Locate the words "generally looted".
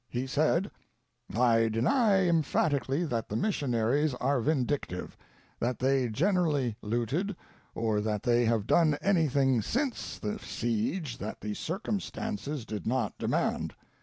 6.09-7.35